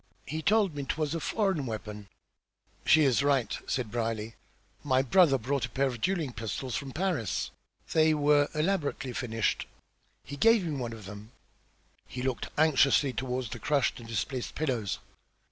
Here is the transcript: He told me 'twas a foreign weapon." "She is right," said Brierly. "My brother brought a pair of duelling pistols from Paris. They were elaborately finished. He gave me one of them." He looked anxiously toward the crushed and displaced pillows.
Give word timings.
He 0.25 0.41
told 0.41 0.73
me 0.73 0.81
'twas 0.83 1.13
a 1.13 1.19
foreign 1.19 1.67
weapon." 1.67 2.07
"She 2.87 3.03
is 3.03 3.21
right," 3.21 3.55
said 3.67 3.91
Brierly. 3.91 4.33
"My 4.83 5.03
brother 5.03 5.37
brought 5.37 5.67
a 5.67 5.69
pair 5.69 5.85
of 5.85 6.01
duelling 6.01 6.33
pistols 6.33 6.75
from 6.75 6.91
Paris. 6.91 7.51
They 7.93 8.15
were 8.15 8.49
elaborately 8.55 9.13
finished. 9.13 9.67
He 10.23 10.37
gave 10.37 10.65
me 10.65 10.75
one 10.75 10.93
of 10.93 11.05
them." 11.05 11.33
He 12.07 12.23
looked 12.23 12.49
anxiously 12.57 13.13
toward 13.13 13.51
the 13.51 13.59
crushed 13.59 13.99
and 13.99 14.09
displaced 14.09 14.55
pillows. 14.55 14.97